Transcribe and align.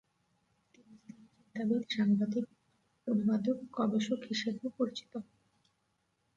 তিনি 0.73 0.91
ইসলামী 0.93 1.25
চিন্তাবিদ, 1.33 1.83
সাংবাদিক, 1.89 2.45
অনুবাদক, 3.07 3.57
গবেষক 3.77 4.19
হিসাবেও 4.29 4.69
পরিচিত। 4.77 5.13